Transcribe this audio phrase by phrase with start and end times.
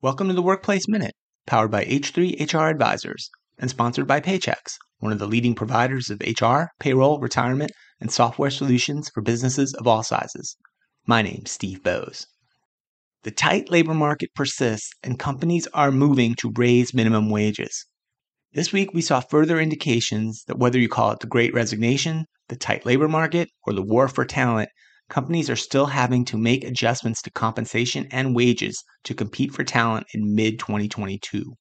[0.00, 5.10] Welcome to the Workplace Minute, powered by H3 HR Advisors and sponsored by Paychex, one
[5.10, 10.04] of the leading providers of HR, payroll, retirement, and software solutions for businesses of all
[10.04, 10.56] sizes.
[11.04, 12.26] My name's Steve Boese.
[13.24, 17.84] The tight labor market persists and companies are moving to raise minimum wages.
[18.52, 22.54] This week, we saw further indications that whether you call it the great resignation, the
[22.54, 24.68] tight labor market, or the war for talent,
[25.08, 30.06] companies are still having to make adjustments to compensation and wages to compete for talent
[30.12, 31.54] in mid 2022.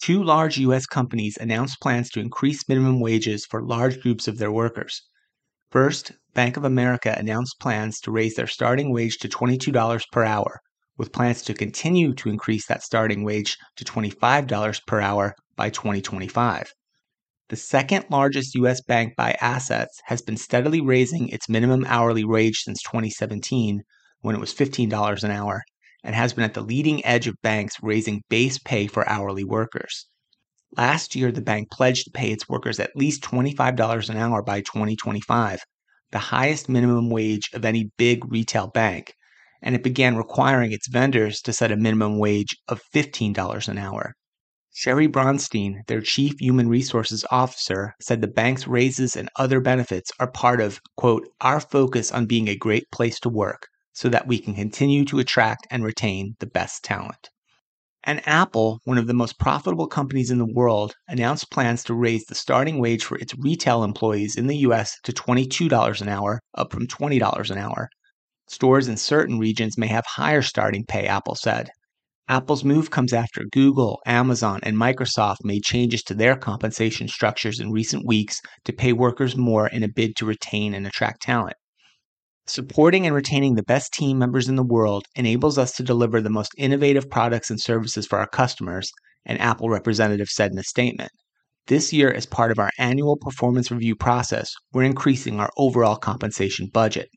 [0.00, 0.86] Two large U.S.
[0.86, 5.02] companies announced plans to increase minimum wages for large groups of their workers.
[5.70, 10.60] First, Bank of America announced plans to raise their starting wage to $22 per hour,
[10.96, 16.72] with plans to continue to increase that starting wage to $25 per hour by 2025
[17.48, 18.82] the second largest U.S.
[18.82, 23.82] bank by assets, has been steadily raising its minimum hourly wage since 2017,
[24.20, 25.62] when it was $15 an hour,
[26.04, 30.06] and has been at the leading edge of banks raising base pay for hourly workers.
[30.76, 34.60] Last year, the bank pledged to pay its workers at least $25 an hour by
[34.60, 35.60] 2025,
[36.10, 39.14] the highest minimum wage of any big retail bank,
[39.62, 44.12] and it began requiring its vendors to set a minimum wage of $15 an hour.
[44.74, 50.30] Sheri Bronstein, their chief human resources officer, said the bank's raises and other benefits are
[50.30, 54.38] part of, quote, our focus on being a great place to work so that we
[54.38, 57.30] can continue to attract and retain the best talent.
[58.04, 62.24] And Apple, one of the most profitable companies in the world, announced plans to raise
[62.26, 66.72] the starting wage for its retail employees in the US to $22 an hour, up
[66.72, 67.90] from $20 an hour.
[68.46, 71.70] Stores in certain regions may have higher starting pay, Apple said.
[72.30, 77.72] Apple's move comes after Google, Amazon, and Microsoft made changes to their compensation structures in
[77.72, 81.56] recent weeks to pay workers more in a bid to retain and attract talent.
[82.46, 86.28] Supporting and retaining the best team members in the world enables us to deliver the
[86.28, 88.90] most innovative products and services for our customers,
[89.24, 91.10] an Apple representative said in a statement.
[91.66, 96.68] This year, as part of our annual performance review process, we're increasing our overall compensation
[96.72, 97.08] budget.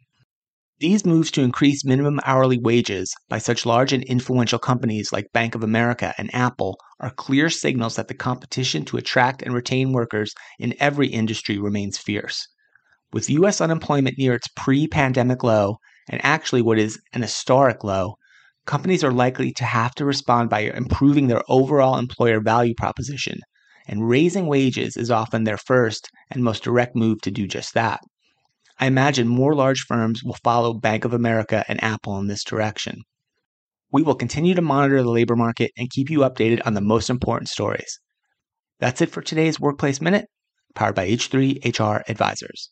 [0.81, 5.53] These moves to increase minimum hourly wages by such large and influential companies like Bank
[5.53, 10.33] of America and Apple are clear signals that the competition to attract and retain workers
[10.57, 12.47] in every industry remains fierce.
[13.13, 13.61] With U.S.
[13.61, 15.77] unemployment near its pre pandemic low,
[16.09, 18.15] and actually what is an historic low,
[18.65, 23.37] companies are likely to have to respond by improving their overall employer value proposition,
[23.87, 27.99] and raising wages is often their first and most direct move to do just that.
[28.81, 33.03] I imagine more large firms will follow Bank of America and Apple in this direction.
[33.91, 37.07] We will continue to monitor the labor market and keep you updated on the most
[37.07, 37.99] important stories.
[38.79, 40.25] That's it for today's Workplace Minute,
[40.73, 42.71] powered by H3 HR Advisors.